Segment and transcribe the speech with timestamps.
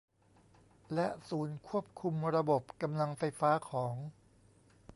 [0.93, 3.95] และศูนย์ควบคุมระบบกำลังไฟฟ้าของ